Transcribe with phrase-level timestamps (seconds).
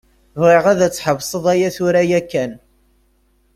[0.41, 2.51] Bɣiɣ ad tḥebseḍ aya tura yakan.